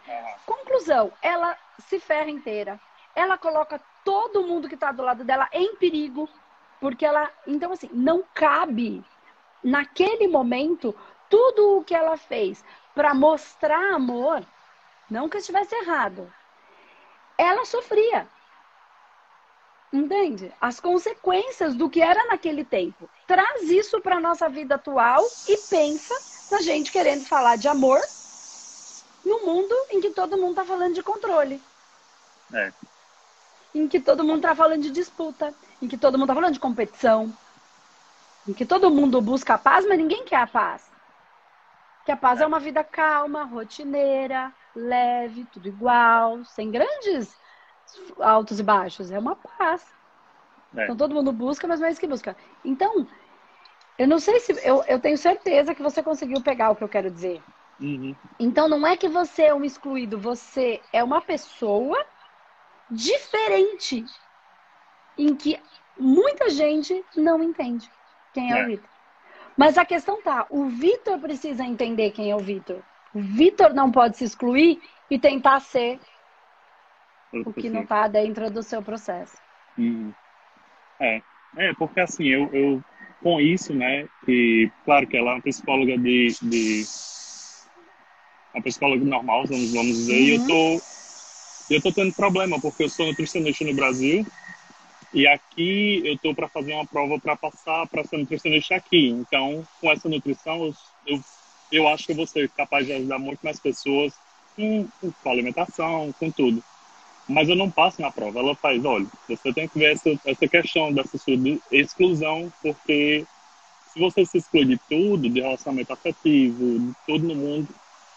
Conclusão, 0.45 1.13
ela 1.21 1.57
se 1.79 1.97
ferra 1.99 2.29
inteira. 2.29 2.79
Ela 3.15 3.37
coloca 3.37 3.79
todo 4.03 4.43
mundo 4.43 4.67
que 4.67 4.75
está 4.75 4.91
do 4.91 5.03
lado 5.03 5.23
dela 5.23 5.47
em 5.53 5.75
perigo, 5.75 6.27
porque 6.79 7.05
ela, 7.05 7.29
então 7.45 7.71
assim, 7.71 7.89
não 7.93 8.23
cabe 8.33 9.03
naquele 9.63 10.27
momento 10.27 10.95
tudo 11.29 11.77
o 11.77 11.83
que 11.83 11.95
ela 11.95 12.17
fez 12.17 12.63
para 12.93 13.13
mostrar 13.13 13.93
amor, 13.93 14.45
não 15.09 15.29
que 15.29 15.37
estivesse 15.37 15.73
errado. 15.75 16.31
Ela 17.37 17.65
sofria. 17.65 18.27
Entende? 19.93 20.53
As 20.59 20.79
consequências 20.79 21.75
do 21.75 21.89
que 21.89 22.01
era 22.01 22.25
naquele 22.25 22.63
tempo. 22.63 23.09
Traz 23.27 23.63
isso 23.63 23.99
para 23.99 24.19
nossa 24.19 24.47
vida 24.47 24.75
atual 24.75 25.21
e 25.47 25.57
pensa 25.69 26.15
na 26.51 26.61
gente 26.61 26.91
querendo 26.91 27.25
falar 27.25 27.57
de 27.57 27.67
amor 27.67 27.99
no 29.25 29.45
mundo 29.45 29.75
em 29.89 29.99
que 30.01 30.09
todo 30.11 30.37
mundo 30.37 30.51
está 30.51 30.65
falando 30.65 30.93
de 30.93 31.03
controle. 31.03 31.61
É. 32.53 32.71
Em 33.73 33.87
que 33.87 33.99
todo 33.99 34.23
mundo 34.23 34.37
está 34.37 34.55
falando 34.55 34.81
de 34.81 34.91
disputa. 34.91 35.53
Em 35.81 35.87
que 35.87 35.97
todo 35.97 36.17
mundo 36.17 36.29
está 36.29 36.35
falando 36.35 36.53
de 36.53 36.59
competição. 36.59 37.31
Em 38.47 38.53
que 38.53 38.65
todo 38.65 38.89
mundo 38.89 39.21
busca 39.21 39.53
a 39.53 39.57
paz, 39.57 39.85
mas 39.87 39.97
ninguém 39.97 40.25
quer 40.25 40.37
a 40.37 40.47
paz. 40.47 40.89
Que 42.05 42.11
a 42.11 42.17
paz 42.17 42.41
é, 42.41 42.47
uma 42.47 42.59
vida 42.59 42.83
calma, 42.83 43.43
rotineira, 43.43 44.51
leve, 44.75 45.45
tudo 45.45 45.67
igual, 45.67 46.43
sem 46.45 46.71
grandes 46.71 47.35
altos 48.19 48.59
e 48.59 48.63
baixos. 48.63 49.11
É 49.11 49.19
uma 49.19 49.35
paz. 49.35 49.85
É. 50.75 50.83
Então 50.83 50.95
todo 50.95 51.13
mundo 51.13 51.31
busca, 51.31 51.67
mas 51.67 51.79
não 51.79 51.87
é 51.87 51.91
isso 51.91 51.99
que 51.99 52.07
busca. 52.07 52.35
Então, 52.65 53.07
eu 53.97 54.07
não 54.07 54.19
sei 54.19 54.39
se. 54.39 54.53
Eu, 54.67 54.83
eu 54.87 54.99
tenho 54.99 55.17
certeza 55.17 55.75
que 55.75 55.83
você 55.83 56.01
conseguiu 56.01 56.41
pegar 56.41 56.71
o 56.71 56.75
que 56.75 56.83
eu 56.83 56.89
quero 56.89 57.11
dizer. 57.11 57.43
Uhum. 57.79 58.15
Então 58.39 58.67
não 58.67 58.85
é 58.85 58.97
que 58.97 59.07
você 59.07 59.43
é 59.43 59.53
um 59.53 59.63
excluído, 59.63 60.17
você 60.17 60.81
é 60.91 61.03
uma 61.03 61.21
pessoa 61.21 62.03
diferente 62.89 64.05
em 65.17 65.35
que 65.35 65.59
muita 65.97 66.49
gente 66.49 67.03
não 67.15 67.41
entende 67.43 67.91
quem 68.33 68.51
é, 68.51 68.59
é. 68.59 68.63
o 68.63 68.67
Vitor. 68.67 68.89
Mas 69.57 69.77
a 69.77 69.85
questão 69.85 70.21
tá, 70.21 70.45
o 70.49 70.65
Vitor 70.65 71.19
precisa 71.19 71.63
entender 71.63 72.11
quem 72.11 72.31
é 72.31 72.35
o 72.35 72.39
Vitor. 72.39 72.81
O 73.13 73.19
Vitor 73.19 73.73
não 73.73 73.91
pode 73.91 74.17
se 74.17 74.23
excluir 74.23 74.81
e 75.09 75.19
tentar 75.19 75.59
ser 75.59 75.99
o 77.33 77.53
que 77.53 77.69
não 77.69 77.83
está 77.83 78.07
dentro 78.07 78.49
do 78.49 78.63
seu 78.63 78.81
processo. 78.81 79.37
Uhum. 79.77 80.13
É, 80.99 81.21
é, 81.57 81.73
porque 81.73 81.99
assim, 81.99 82.27
eu, 82.27 82.49
eu 82.53 82.83
com 83.21 83.39
isso, 83.39 83.73
né, 83.73 84.07
que, 84.25 84.71
claro 84.83 85.07
que 85.07 85.17
ela 85.17 85.31
é 85.31 85.33
uma 85.35 85.41
psicóloga 85.41 85.97
de, 85.97 86.27
de 86.41 86.83
uma 88.53 88.63
psicóloga 88.63 89.03
normal, 89.05 89.45
vamos, 89.45 89.71
vamos 89.73 89.95
dizer, 89.95 90.13
uhum. 90.13 90.19
e 90.19 90.35
eu 90.35 90.41
uhum. 90.41 90.47
tô, 90.47 91.73
eu 91.75 91.81
tô 91.81 91.91
tendo 91.91 92.13
problema, 92.13 92.59
porque 92.59 92.83
eu 92.83 92.89
sou 92.89 93.05
nutricionista 93.05 93.63
no 93.63 93.73
Brasil, 93.73 94.25
e 95.13 95.27
aqui 95.27 96.01
eu 96.05 96.17
tô 96.17 96.33
para 96.33 96.47
fazer 96.47 96.73
uma 96.73 96.85
prova 96.85 97.19
para 97.19 97.35
passar 97.35 97.87
para 97.87 98.03
ser 98.03 98.17
nutricionista 98.17 98.75
aqui. 98.75 99.09
Então, 99.09 99.63
com 99.79 99.91
essa 99.91 100.07
nutrição, 100.07 100.65
eu, 100.65 100.75
eu, 101.05 101.21
eu 101.71 101.87
acho 101.87 102.05
que 102.05 102.11
eu 102.11 102.15
vou 102.15 102.27
ser 102.27 102.49
capaz 102.49 102.85
de 102.85 102.93
ajudar 102.93 103.19
muito 103.19 103.39
mais 103.41 103.59
pessoas 103.59 104.13
com, 104.55 104.87
com 105.23 105.29
alimentação, 105.29 106.13
com 106.19 106.31
tudo 106.31 106.63
mas 107.31 107.47
eu 107.47 107.55
não 107.55 107.69
passo 107.69 108.01
na 108.01 108.11
prova. 108.11 108.39
Ela 108.39 108.55
faz, 108.55 108.83
olha, 108.83 109.05
você 109.27 109.53
tem 109.53 109.67
que 109.67 109.79
ver 109.79 109.93
essa, 109.93 110.09
essa 110.25 110.47
questão 110.47 110.91
dessa 110.91 111.17
sua 111.17 111.33
exclusão, 111.71 112.51
porque 112.61 113.25
se 113.93 113.99
você 113.99 114.25
se 114.25 114.37
exclui 114.37 114.65
de 114.65 114.77
tudo, 114.89 115.29
de 115.29 115.41
relacionamento 115.41 115.93
afetivo, 115.93 116.79
de 116.79 116.93
tudo 117.05 117.27
no 117.27 117.35
mundo, 117.35 117.67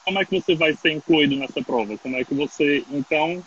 como 0.05 0.19
é 0.19 0.25
que 0.25 0.39
você 0.39 0.55
vai 0.55 0.75
ser 0.75 0.93
incluído 0.93 1.37
nessa 1.37 1.63
prova? 1.63 1.97
Como 1.99 2.17
é 2.17 2.25
que 2.25 2.35
você. 2.35 2.85
Então, 2.91 3.43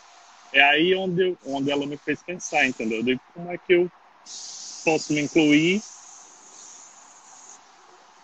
é 0.53 0.61
aí 0.61 0.95
onde, 0.95 1.37
onde 1.45 1.71
ela 1.71 1.85
me 1.85 1.97
fez 1.97 2.21
pensar, 2.21 2.65
entendeu? 2.65 3.03
De 3.03 3.19
como 3.33 3.51
é 3.51 3.57
que 3.57 3.73
eu 3.73 3.91
posso 4.83 5.13
me 5.13 5.21
incluir, 5.21 5.81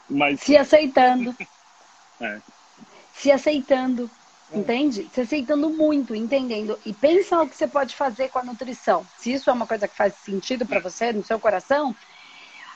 mas. 0.09 0.39
Se 0.41 0.57
aceitando. 0.57 1.35
é. 2.21 2.39
Se 3.13 3.31
aceitando. 3.31 4.09
Entende? 4.53 5.09
Se 5.11 5.21
aceitando 5.21 5.67
muito, 5.71 6.13
entendendo. 6.13 6.79
E 6.85 6.93
pensa 6.93 7.41
o 7.41 7.49
que 7.49 7.55
você 7.55 7.67
pode 7.67 7.95
fazer 7.95 8.29
com 8.29 8.37
a 8.37 8.43
nutrição. 8.43 9.05
Se 9.17 9.33
isso 9.33 9.49
é 9.49 9.53
uma 9.53 9.65
coisa 9.65 9.87
que 9.87 9.95
faz 9.95 10.13
sentido 10.23 10.63
para 10.63 10.79
você, 10.79 11.11
no 11.11 11.23
seu 11.23 11.39
coração, 11.39 11.95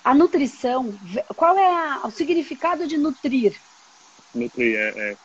a 0.04 0.16
nutrição, 0.16 0.98
qual 1.36 1.56
é 1.56 1.68
a, 1.68 2.02
o 2.06 2.10
significado 2.10 2.88
de 2.88 2.98
nutrir? 2.98 3.60
Nutrir 4.34 4.76
é, 4.76 5.12
é, 5.12 5.18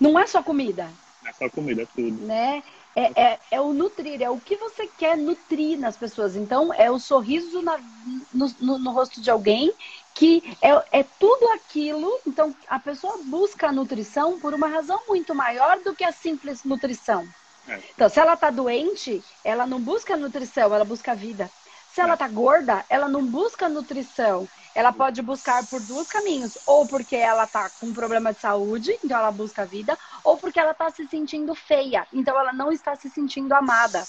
Não 0.00 0.18
é 0.18 0.26
só 0.26 0.42
comida. 0.42 0.90
É 1.22 1.32
só 1.32 1.50
comida, 1.50 1.82
é 1.82 1.86
tudo. 1.94 2.24
Né? 2.24 2.62
É, 2.96 3.20
é, 3.20 3.38
é, 3.50 3.60
o 3.60 3.72
nutrir, 3.72 4.22
é 4.22 4.30
o 4.30 4.38
que 4.38 4.56
você 4.56 4.86
quer 4.86 5.16
nutrir 5.16 5.78
nas 5.78 5.96
pessoas. 5.96 6.36
Então, 6.36 6.72
é 6.72 6.90
o 6.90 6.98
sorriso 6.98 7.60
na, 7.60 7.76
no, 8.32 8.54
no, 8.60 8.78
no, 8.78 8.90
rosto 8.92 9.20
de 9.20 9.30
alguém 9.30 9.72
que 10.14 10.56
é, 10.62 11.00
é 11.00 11.04
tudo 11.18 11.48
aquilo. 11.48 12.20
Então, 12.24 12.54
a 12.68 12.78
pessoa 12.78 13.18
busca 13.24 13.68
a 13.68 13.72
nutrição 13.72 14.38
por 14.38 14.54
uma 14.54 14.68
razão 14.68 15.00
muito 15.08 15.34
maior 15.34 15.80
do 15.80 15.94
que 15.94 16.04
a 16.04 16.12
simples 16.12 16.62
nutrição. 16.62 17.26
É. 17.68 17.80
Então, 17.94 18.08
se 18.08 18.20
ela 18.20 18.34
está 18.34 18.50
doente, 18.50 19.24
ela 19.42 19.66
não 19.66 19.80
busca 19.80 20.16
nutrição, 20.16 20.72
ela 20.72 20.84
busca 20.84 21.14
vida. 21.14 21.50
Se 21.92 22.00
ela 22.00 22.14
está 22.14 22.28
gorda, 22.28 22.84
ela 22.88 23.08
não 23.08 23.24
busca 23.24 23.68
nutrição. 23.68 24.48
Ela 24.74 24.92
pode 24.92 25.22
buscar 25.22 25.66
por 25.66 25.80
dois 25.80 26.08
caminhos. 26.08 26.58
Ou 26.66 26.86
porque 26.86 27.16
ela 27.16 27.44
está 27.44 27.70
com 27.70 27.86
um 27.86 27.94
problema 27.94 28.32
de 28.32 28.40
saúde, 28.40 28.98
então 29.04 29.18
ela 29.18 29.30
busca 29.30 29.62
a 29.62 29.66
vida. 29.66 29.96
Ou 30.22 30.36
porque 30.36 30.58
ela 30.58 30.72
está 30.72 30.90
se 30.90 31.06
sentindo 31.06 31.54
feia, 31.54 32.06
então 32.12 32.38
ela 32.38 32.52
não 32.52 32.72
está 32.72 32.96
se 32.96 33.08
sentindo 33.08 33.52
amada. 33.52 34.04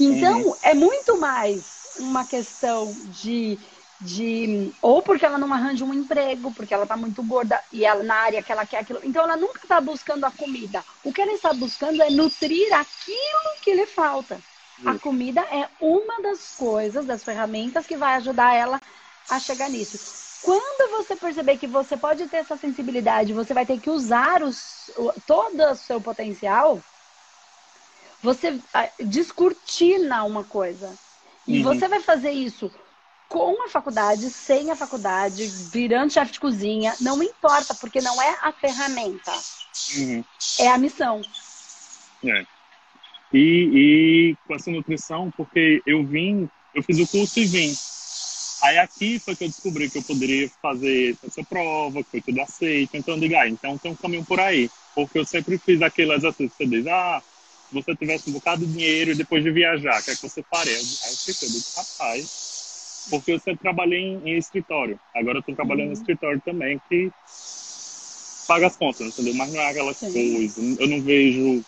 Então, 0.00 0.42
uhum. 0.42 0.56
é 0.62 0.74
muito 0.74 1.16
mais 1.18 1.64
uma 1.98 2.24
questão 2.26 2.92
de 3.22 3.58
de 4.00 4.72
ou 4.82 5.00
porque 5.02 5.24
ela 5.24 5.38
não 5.38 5.52
arranja 5.52 5.84
um 5.84 5.94
emprego, 5.94 6.52
porque 6.52 6.74
ela 6.74 6.82
está 6.82 6.96
muito 6.96 7.22
gorda 7.22 7.60
e 7.72 7.84
ela 7.84 8.02
na 8.02 8.14
área 8.14 8.42
que 8.42 8.52
ela 8.52 8.66
quer 8.66 8.78
aquilo. 8.78 9.00
Então 9.02 9.22
ela 9.22 9.36
nunca 9.36 9.60
está 9.62 9.80
buscando 9.80 10.24
a 10.24 10.30
comida. 10.30 10.84
O 11.02 11.12
que 11.12 11.22
ela 11.22 11.32
está 11.32 11.52
buscando 11.52 12.02
é 12.02 12.10
nutrir 12.10 12.72
aquilo 12.74 13.60
que 13.62 13.72
lhe 13.72 13.86
falta. 13.86 14.38
Isso. 14.78 14.88
A 14.88 14.98
comida 14.98 15.40
é 15.42 15.68
uma 15.80 16.20
das 16.20 16.56
coisas, 16.56 17.06
das 17.06 17.22
ferramentas 17.22 17.86
que 17.86 17.96
vai 17.96 18.14
ajudar 18.14 18.54
ela 18.54 18.80
a 19.28 19.38
chegar 19.38 19.68
nisso. 19.70 20.24
Quando 20.42 20.90
você 20.90 21.16
perceber 21.16 21.56
que 21.56 21.66
você 21.66 21.96
pode 21.96 22.26
ter 22.28 22.38
essa 22.38 22.56
sensibilidade, 22.56 23.32
você 23.32 23.54
vai 23.54 23.64
ter 23.64 23.80
que 23.80 23.88
usar 23.88 24.42
os, 24.42 24.90
todo 25.26 25.62
o 25.62 25.74
seu 25.74 26.00
potencial, 26.00 26.82
você 28.22 28.60
descortina 29.00 30.24
uma 30.24 30.44
coisa. 30.44 30.92
E 31.46 31.58
uhum. 31.58 31.64
você 31.64 31.88
vai 31.88 32.00
fazer 32.00 32.30
isso 32.30 32.70
com 33.28 33.64
a 33.64 33.68
faculdade, 33.68 34.30
sem 34.30 34.70
a 34.70 34.76
faculdade, 34.76 35.46
virando 35.72 36.12
chefe 36.12 36.32
de 36.32 36.40
cozinha, 36.40 36.94
não 37.00 37.22
importa, 37.22 37.74
porque 37.74 38.00
não 38.00 38.20
é 38.22 38.38
a 38.42 38.52
ferramenta, 38.52 39.32
uhum. 39.96 40.24
é 40.60 40.68
a 40.68 40.78
missão. 40.78 41.22
É. 42.22 42.46
E, 43.32 43.70
e 43.74 44.36
com 44.46 44.54
essa 44.54 44.70
nutrição, 44.70 45.30
porque 45.36 45.82
eu 45.86 46.04
vim, 46.06 46.48
eu 46.74 46.82
fiz 46.82 46.98
o 46.98 47.08
curso 47.08 47.40
e 47.40 47.46
vim. 47.46 47.74
Aí 48.64 48.78
aqui 48.78 49.18
foi 49.18 49.36
que 49.36 49.44
eu 49.44 49.48
descobri 49.48 49.90
que 49.90 49.98
eu 49.98 50.02
poderia 50.02 50.48
fazer 50.62 51.18
essa 51.22 51.44
prova, 51.44 52.02
que 52.02 52.10
foi 52.10 52.22
tudo 52.22 52.40
aceito. 52.40 52.96
Então 52.96 53.14
eu 53.14 53.20
digo, 53.20 53.36
ah, 53.36 53.46
então 53.46 53.76
tem 53.76 53.92
um 53.92 53.96
caminho 53.96 54.24
por 54.24 54.40
aí. 54.40 54.70
Porque 54.94 55.18
eu 55.18 55.24
sempre 55.26 55.58
fiz 55.58 55.82
aquele 55.82 56.14
exercício 56.14 56.48
que 56.48 56.56
você 56.56 56.66
diz, 56.66 56.86
ah, 56.86 57.22
se 57.68 57.74
você 57.74 57.94
tivesse 57.94 58.30
um 58.30 58.32
bocado 58.32 58.64
de 58.64 58.72
dinheiro 58.72 59.10
e 59.10 59.14
depois 59.14 59.44
de 59.44 59.50
viajar, 59.50 60.00
o 60.00 60.02
que 60.02 60.12
é 60.12 60.16
que 60.16 60.22
você 60.22 60.42
faria? 60.42 60.78
Aí 60.78 60.82
eu 60.82 61.16
fiquei, 61.16 61.46
eu 61.46 61.52
digo, 61.52 61.64
rapaz, 61.76 63.06
porque 63.10 63.32
eu 63.32 63.38
sempre 63.38 63.60
trabalhei 63.60 64.00
em, 64.00 64.30
em 64.30 64.38
escritório. 64.38 64.98
Agora 65.14 65.36
eu 65.36 65.40
estou 65.40 65.54
trabalhando 65.54 65.88
uhum. 65.88 65.92
em 65.92 66.00
escritório 66.00 66.40
também, 66.40 66.80
que 66.88 67.12
paga 68.48 68.68
as 68.68 68.76
contas, 68.76 69.08
entendeu? 69.08 69.34
Mas 69.34 69.52
não 69.52 69.60
é 69.60 69.70
aquela 69.70 69.92
Sim. 69.92 70.10
coisa. 70.10 70.82
Eu 70.82 70.88
não 70.88 71.02
vejo 71.02 71.62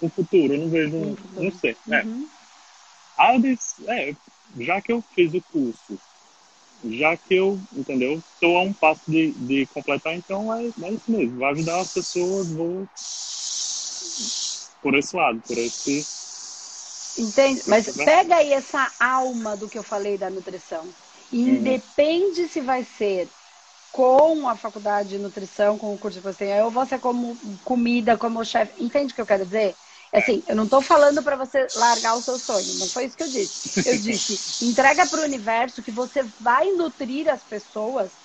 o 0.00 0.08
futuro, 0.08 0.54
eu 0.54 0.58
não 0.58 0.70
vejo, 0.70 1.16
não 1.34 1.52
sei. 1.52 1.76
É. 1.88 2.02
Uhum. 2.02 2.28
É, 3.86 4.14
já 4.58 4.80
que 4.80 4.92
eu 4.92 5.02
fiz 5.14 5.32
o 5.34 5.42
curso, 5.52 5.98
já 6.84 7.16
que 7.16 7.34
eu, 7.34 7.60
entendeu, 7.72 8.22
estou 8.34 8.56
a 8.56 8.62
um 8.62 8.72
passo 8.72 9.02
de, 9.08 9.32
de 9.32 9.66
completar, 9.66 10.16
então 10.16 10.54
é, 10.54 10.66
é 10.66 10.92
isso 10.92 11.10
mesmo. 11.10 11.38
Vai 11.38 11.52
ajudar 11.52 11.80
as 11.80 11.92
pessoas, 11.92 12.48
vou 12.48 12.86
por 14.82 14.94
esse 14.94 15.16
lado, 15.16 15.40
por 15.40 15.58
esse. 15.58 16.06
Entende? 17.18 17.62
Mas 17.66 17.88
pega 17.90 18.36
aí 18.36 18.52
essa 18.52 18.92
alma 19.00 19.56
do 19.56 19.68
que 19.68 19.78
eu 19.78 19.82
falei 19.82 20.16
da 20.18 20.30
nutrição. 20.30 20.84
Uhum. 21.32 21.48
independe 21.48 22.46
se 22.46 22.60
vai 22.60 22.84
ser 22.84 23.28
com 23.90 24.46
a 24.46 24.54
faculdade 24.54 25.10
de 25.10 25.18
nutrição, 25.18 25.78
com 25.78 25.94
o 25.94 25.98
curso 25.98 26.18
que 26.18 26.24
você 26.24 26.44
tem, 26.44 26.62
ou 26.62 26.70
você 26.70 26.98
como 26.98 27.36
comida, 27.64 28.16
como 28.16 28.44
chefe. 28.44 28.74
Entende 28.78 29.12
o 29.12 29.16
que 29.16 29.20
eu 29.22 29.26
quero 29.26 29.44
dizer? 29.44 29.74
Assim, 30.16 30.42
eu 30.48 30.56
não 30.56 30.64
estou 30.64 30.80
falando 30.80 31.22
para 31.22 31.36
você 31.36 31.70
largar 31.74 32.16
o 32.16 32.22
seu 32.22 32.38
sonho, 32.38 32.72
não 32.74 32.88
foi 32.88 33.04
isso 33.04 33.16
que 33.16 33.22
eu 33.22 33.28
disse. 33.28 33.54
Eu 33.84 33.98
disse, 34.00 34.40
entrega 34.62 35.06
para 35.06 35.20
o 35.20 35.24
universo 35.24 35.82
que 35.82 35.90
você 35.90 36.22
vai 36.40 36.72
nutrir 36.72 37.28
as 37.28 37.44
pessoas 37.44 38.18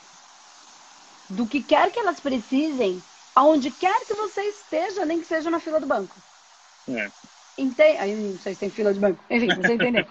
do 1.30 1.46
que 1.46 1.62
quer 1.62 1.92
que 1.92 2.00
elas 2.00 2.22
precisem, 2.22 3.04
aonde 3.36 3.72
quer 3.72 4.06
que 4.06 4.14
você 4.14 4.42
esteja, 4.44 5.06
nem 5.06 5.20
que 5.20 5.26
seja 5.26 5.50
na 5.50 5.60
fila 5.60 5.82
do 5.82 5.88
banco. 5.88 6.16
É. 6.88 7.12
Entende? 7.58 7.98
Aí 7.98 8.16
não 8.16 8.40
sei 8.40 8.54
se 8.54 8.60
tem 8.62 8.70
fila 8.70 8.94
de 8.94 9.00
banco. 9.00 9.24
Enfim, 9.30 9.48
você 9.50 9.74
entendeu. 9.74 10.06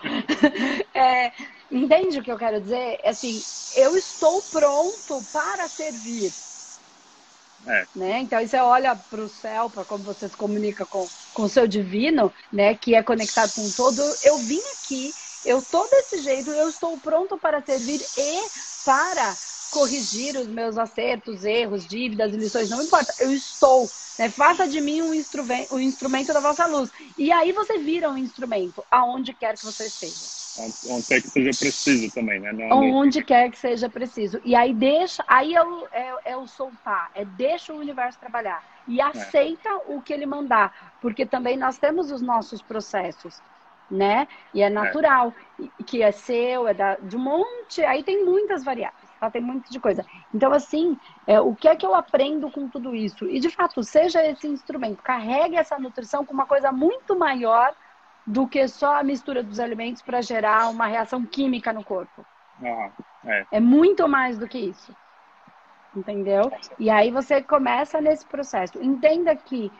é, 0.94 1.32
entende 1.70 2.20
o 2.20 2.22
que 2.22 2.30
eu 2.30 2.38
quero 2.38 2.60
dizer? 2.60 3.00
Assim, 3.04 3.42
eu 3.74 3.96
estou 3.96 4.42
pronto 4.42 5.22
para 5.32 5.66
servir. 5.68 6.34
É. 7.66 7.86
Né? 7.94 8.20
Então, 8.20 8.44
você 8.44 8.56
olha 8.58 8.96
para 8.96 9.20
o 9.20 9.28
céu, 9.28 9.68
para 9.68 9.84
como 9.84 10.04
você 10.04 10.28
se 10.28 10.36
comunica 10.36 10.86
com, 10.86 11.06
com 11.34 11.42
o 11.42 11.48
seu 11.48 11.66
divino, 11.66 12.32
né? 12.52 12.74
que 12.74 12.94
é 12.94 13.02
conectado 13.02 13.52
com 13.52 13.70
todo. 13.70 14.02
Eu 14.22 14.38
vim 14.38 14.60
aqui, 14.74 15.12
eu 15.44 15.58
estou 15.58 15.88
desse 15.88 16.18
jeito, 16.22 16.50
eu 16.50 16.68
estou 16.68 16.98
pronto 16.98 17.38
para 17.38 17.60
servir 17.60 18.00
e 18.16 18.40
para 18.84 19.36
corrigir 19.70 20.36
os 20.36 20.48
meus 20.48 20.76
acertos, 20.76 21.44
erros, 21.44 21.86
dívidas, 21.86 22.32
lições, 22.34 22.68
não 22.68 22.82
importa. 22.82 23.14
Eu 23.18 23.32
estou. 23.32 23.88
Né? 24.18 24.28
Faça 24.30 24.66
de 24.66 24.80
mim 24.80 25.02
um 25.02 25.14
instrumento, 25.14 25.74
um 25.74 25.80
instrumento 25.80 26.32
da 26.32 26.40
vossa 26.40 26.66
luz. 26.66 26.90
E 27.16 27.30
aí 27.30 27.52
você 27.52 27.78
vira 27.78 28.10
um 28.10 28.16
instrumento, 28.16 28.84
aonde 28.90 29.34
quer 29.34 29.56
que 29.56 29.64
você 29.64 29.86
esteja. 29.86 30.26
Onde 30.88 31.06
quer 31.06 31.22
que 31.22 31.30
seja 31.30 31.50
preciso 31.58 32.14
também, 32.14 32.40
né? 32.40 32.52
Não, 32.52 32.90
Onde 32.92 33.22
quer 33.22 33.50
que 33.50 33.58
seja 33.58 33.88
preciso. 33.88 34.40
E 34.44 34.54
aí 34.54 34.74
deixa, 34.74 35.24
aí 35.26 35.54
é 35.54 35.62
o, 35.62 35.86
é, 35.92 36.14
é 36.26 36.36
o 36.36 36.46
soltar, 36.46 37.10
é 37.14 37.24
deixa 37.24 37.72
o 37.72 37.78
universo 37.78 38.18
trabalhar. 38.18 38.64
E 38.86 39.00
é. 39.00 39.04
aceita 39.04 39.68
é. 39.68 39.74
o 39.88 40.00
que 40.02 40.12
ele 40.12 40.26
mandar. 40.26 40.96
Porque 41.00 41.24
também 41.24 41.56
nós 41.56 41.78
temos 41.78 42.10
os 42.10 42.20
nossos 42.20 42.60
processos, 42.60 43.40
né? 43.90 44.26
E 44.52 44.62
é, 44.62 44.66
é. 44.66 44.70
natural, 44.70 45.34
é. 45.60 45.82
que 45.84 46.02
é 46.02 46.12
seu, 46.12 46.68
é 46.68 46.74
da, 46.74 46.96
de 46.96 47.16
um 47.16 47.20
monte, 47.20 47.82
aí 47.84 48.02
tem 48.02 48.24
muitas 48.24 48.64
variáveis, 48.64 49.10
tá? 49.18 49.30
Tem 49.30 49.42
muito 49.42 49.70
de 49.70 49.78
coisa. 49.78 50.04
Então, 50.34 50.52
assim, 50.52 50.98
é, 51.26 51.40
o 51.40 51.54
que 51.54 51.68
é 51.68 51.76
que 51.76 51.86
eu 51.86 51.94
aprendo 51.94 52.50
com 52.50 52.68
tudo 52.68 52.94
isso? 52.94 53.26
E 53.26 53.40
de 53.40 53.50
fato, 53.50 53.82
seja 53.82 54.24
esse 54.26 54.46
instrumento, 54.46 55.02
carregue 55.02 55.56
essa 55.56 55.78
nutrição 55.78 56.24
com 56.24 56.34
uma 56.34 56.46
coisa 56.46 56.72
muito 56.72 57.16
maior 57.16 57.74
do 58.30 58.46
que 58.46 58.66
só 58.68 59.00
a 59.00 59.02
mistura 59.02 59.42
dos 59.42 59.58
alimentos 59.58 60.02
para 60.02 60.22
gerar 60.22 60.68
uma 60.70 60.86
reação 60.86 61.26
química 61.26 61.72
no 61.72 61.82
corpo. 61.82 62.24
Ah, 62.62 62.90
é. 63.24 63.46
é 63.52 63.60
muito 63.60 64.08
mais 64.08 64.38
do 64.38 64.46
que 64.46 64.58
isso. 64.58 64.94
Entendeu? 65.96 66.52
E 66.78 66.88
aí 66.88 67.10
você 67.10 67.42
começa 67.42 68.00
nesse 68.00 68.24
processo. 68.24 68.80
Entenda 68.80 69.34
que 69.34 69.72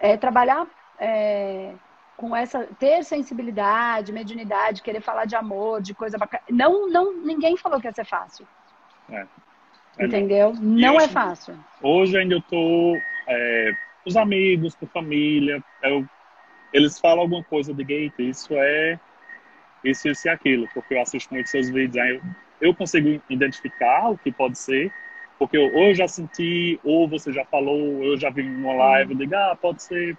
é, 0.00 0.16
trabalhar 0.16 0.66
é, 0.98 1.72
com 2.16 2.34
essa 2.34 2.66
ter 2.78 3.04
sensibilidade, 3.04 4.12
mediunidade, 4.12 4.82
querer 4.82 5.00
falar 5.00 5.24
de 5.24 5.36
amor, 5.36 5.80
de 5.80 5.94
coisa 5.94 6.18
bacana. 6.18 6.42
Não, 6.50 6.88
não, 6.88 7.12
ninguém 7.12 7.56
falou 7.56 7.80
que 7.80 7.86
ia 7.86 7.92
ser 7.92 8.04
fácil. 8.04 8.46
É. 9.08 9.24
É 9.96 10.06
Entendeu? 10.06 10.52
Não, 10.54 10.94
não 10.94 11.00
é 11.00 11.06
fácil. 11.06 11.54
Hoje 11.80 12.18
ainda 12.18 12.34
eu 12.34 12.42
tô 12.42 12.96
é, 13.28 13.70
os 14.04 14.16
amigos, 14.16 14.74
com 14.74 14.86
família, 14.86 15.62
eu 15.84 16.04
eles 16.72 16.98
falam 16.98 17.20
alguma 17.20 17.44
coisa 17.44 17.72
de 17.74 17.84
gate, 17.84 18.18
isso 18.18 18.54
é 18.54 18.98
isso, 19.84 20.08
isso 20.08 20.28
e 20.28 20.30
aquilo, 20.30 20.68
porque 20.74 20.94
eu 20.94 21.00
assisto 21.00 21.32
muito 21.32 21.48
seus 21.48 21.70
vídeos, 21.70 21.96
aí 21.96 22.16
eu, 22.16 22.22
eu 22.60 22.74
consigo 22.74 23.22
identificar 23.30 24.10
o 24.10 24.18
que 24.18 24.30
pode 24.30 24.58
ser, 24.58 24.92
porque 25.38 25.56
eu, 25.56 25.74
ou 25.74 25.88
eu 25.88 25.94
já 25.94 26.06
senti, 26.06 26.78
ou 26.84 27.08
você 27.08 27.32
já 27.32 27.44
falou, 27.46 28.04
eu 28.04 28.16
já 28.18 28.28
vi 28.28 28.42
uma 28.42 28.74
live, 28.74 29.12
eu 29.12 29.18
digo, 29.18 29.34
ah, 29.34 29.56
pode 29.60 29.82
ser, 29.82 30.16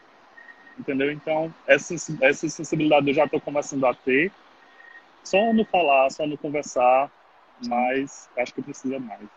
entendeu? 0.80 1.12
Então, 1.12 1.54
essa, 1.68 1.94
essa 2.22 2.50
sensibilidade 2.50 3.08
eu 3.08 3.14
já 3.14 3.26
estou 3.26 3.40
começando 3.40 3.86
a 3.86 3.94
ter, 3.94 4.32
só 5.24 5.54
no 5.54 5.64
falar, 5.64 6.10
só 6.10 6.26
no 6.26 6.38
conversar, 6.38 7.12
mas 7.68 8.28
acho 8.38 8.54
que 8.54 8.64
precisa 8.64 9.00
mais. 9.00 9.30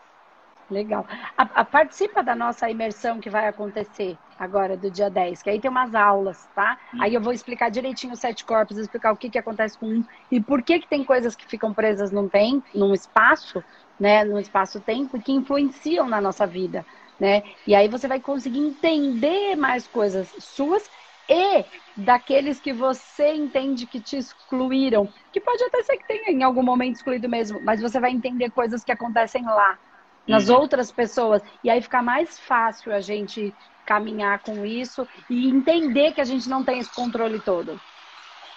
Legal. 0.69 1.05
A, 1.37 1.43
a, 1.43 1.65
participa 1.65 2.23
da 2.23 2.35
nossa 2.35 2.67
imersão 2.67 3.19
que 3.19 3.29
vai 3.29 3.47
acontecer 3.47 4.17
agora, 4.37 4.77
do 4.77 4.91
dia 4.91 5.09
10, 5.09 5.41
que 5.41 5.49
aí 5.49 5.59
tem 5.59 5.69
umas 5.69 5.93
aulas, 5.95 6.49
tá? 6.53 6.77
Hum. 6.93 7.01
Aí 7.01 7.13
eu 7.13 7.21
vou 7.21 7.33
explicar 7.33 7.69
direitinho 7.69 8.13
os 8.13 8.19
sete 8.19 8.45
corpos, 8.45 8.77
explicar 8.77 9.11
o 9.11 9.17
que, 9.17 9.29
que 9.29 9.37
acontece 9.37 9.77
com 9.77 9.87
um 9.87 10.03
e 10.31 10.41
por 10.41 10.63
que, 10.63 10.79
que 10.79 10.87
tem 10.87 11.03
coisas 11.03 11.35
que 11.35 11.45
ficam 11.45 11.73
presas 11.73 12.11
num 12.11 12.29
tempo, 12.29 12.65
num 12.73 12.93
espaço, 12.93 13.63
né? 13.99 14.23
Num 14.23 14.39
espaço-tempo 14.39 15.21
que 15.21 15.31
influenciam 15.31 16.07
na 16.07 16.19
nossa 16.21 16.45
vida, 16.45 16.85
né? 17.19 17.41
E 17.65 17.73
aí 17.73 17.87
você 17.87 18.07
vai 18.07 18.19
conseguir 18.19 18.59
entender 18.59 19.55
mais 19.55 19.87
coisas 19.87 20.33
suas 20.39 20.89
e 21.29 21.65
daqueles 21.97 22.59
que 22.59 22.73
você 22.73 23.33
entende 23.33 23.87
que 23.87 23.99
te 24.01 24.17
excluíram, 24.17 25.11
que 25.31 25.41
pode 25.41 25.63
até 25.63 25.81
ser 25.83 25.97
que 25.97 26.05
tenha 26.05 26.29
em 26.31 26.43
algum 26.43 26.61
momento 26.61 26.95
excluído 26.95 27.27
mesmo, 27.29 27.59
mas 27.61 27.81
você 27.81 27.99
vai 27.99 28.11
entender 28.11 28.51
coisas 28.51 28.83
que 28.83 28.91
acontecem 28.91 29.43
lá, 29.43 29.79
nas 30.27 30.49
uhum. 30.49 30.57
outras 30.57 30.91
pessoas. 30.91 31.41
E 31.63 31.69
aí 31.69 31.81
fica 31.81 32.01
mais 32.01 32.39
fácil 32.39 32.93
a 32.93 32.99
gente 32.99 33.53
caminhar 33.85 34.39
com 34.39 34.65
isso 34.65 35.07
e 35.29 35.47
entender 35.47 36.13
que 36.13 36.21
a 36.21 36.25
gente 36.25 36.49
não 36.49 36.63
tem 36.63 36.79
esse 36.79 36.93
controle 36.93 37.39
todo. 37.39 37.79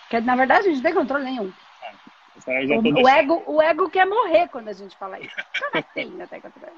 Porque, 0.03 0.21
na 0.21 0.35
verdade, 0.35 0.61
a 0.61 0.71
gente 0.71 0.77
não 0.77 0.83
tem 0.83 0.95
controle 0.95 1.25
nenhum. 1.25 1.53
É, 2.47 2.65
o, 2.65 3.03
o, 3.03 3.09
ego, 3.09 3.43
o 3.47 3.61
ego 3.61 3.91
quer 3.91 4.07
morrer 4.07 4.49
quando 4.49 4.69
a 4.69 4.73
gente 4.73 4.97
fala 4.97 5.19
isso. 5.21 5.35
Não 5.75 5.83
tem 5.83 6.23
até 6.23 6.41
controle. 6.41 6.73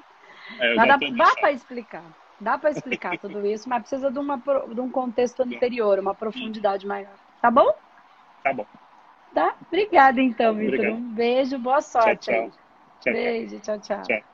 É, 0.59 0.75
dá, 0.75 0.97
dá 0.97 1.35
para 1.39 1.51
explicar. 1.51 2.03
Dá 2.39 2.57
para 2.57 2.71
explicar 2.71 3.17
tudo 3.19 3.45
isso, 3.45 3.69
mas 3.69 3.81
precisa 3.81 4.09
de, 4.09 4.17
uma, 4.17 4.41
de 4.73 4.81
um 4.81 4.89
contexto 4.89 5.43
anterior, 5.43 5.99
uma 5.99 6.15
profundidade 6.15 6.87
maior. 6.87 7.13
Tá 7.39 7.51
bom? 7.51 7.71
Tá 8.43 8.51
bom. 8.51 8.65
Tá? 9.33 9.55
Obrigada, 9.67 10.19
então, 10.19 10.55
Vitor. 10.55 10.87
Um 10.87 11.13
beijo, 11.13 11.59
boa 11.59 11.81
sorte. 11.81 12.31
Tchau, 12.31 12.51
tchau. 13.01 13.13
Beijo, 13.13 13.59
tchau, 13.59 13.79
tchau. 13.79 14.01
tchau. 14.01 14.30